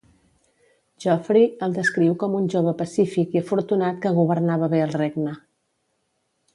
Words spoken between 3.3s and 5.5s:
i afortunat, que governava bé el regne".